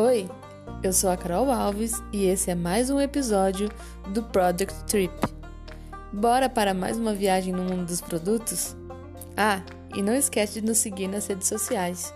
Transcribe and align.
Oi, 0.00 0.30
eu 0.80 0.92
sou 0.92 1.10
a 1.10 1.16
Carol 1.16 1.50
Alves 1.50 2.00
e 2.12 2.26
esse 2.26 2.52
é 2.52 2.54
mais 2.54 2.88
um 2.88 3.00
episódio 3.00 3.68
do 4.14 4.22
Product 4.22 4.84
Trip. 4.84 5.12
Bora 6.12 6.48
para 6.48 6.72
mais 6.72 6.96
uma 6.96 7.12
viagem 7.12 7.52
no 7.52 7.64
mundo 7.64 7.84
dos 7.84 8.00
produtos? 8.00 8.76
Ah, 9.36 9.60
e 9.96 10.00
não 10.00 10.14
esquece 10.14 10.60
de 10.60 10.68
nos 10.68 10.78
seguir 10.78 11.08
nas 11.08 11.26
redes 11.26 11.48
sociais. 11.48 12.14